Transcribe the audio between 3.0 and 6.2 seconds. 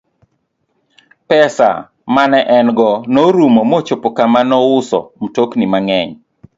norumo mochopo kama nouso mtokni mang'eny.